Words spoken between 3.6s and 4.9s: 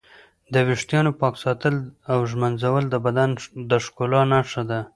د ښکلا نښه ده.